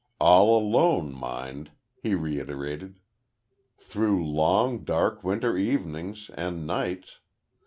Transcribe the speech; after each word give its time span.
All 0.19 0.57
alone, 0.59 1.13
mind," 1.13 1.69
he 1.93 2.15
reiterated, 2.15 2.99
"through 3.77 4.25
long, 4.25 4.83
dark 4.83 5.23
winter 5.23 5.55
evenings 5.59 6.31
and 6.33 6.65
nights. 6.65 7.19